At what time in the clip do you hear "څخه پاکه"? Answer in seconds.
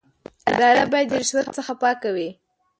1.57-2.09